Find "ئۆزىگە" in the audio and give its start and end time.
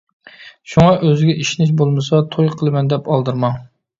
1.09-1.35